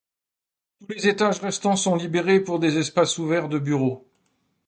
[0.79, 4.07] Tous les étages restants sont libérés pour des espaces ouverts de bureaux.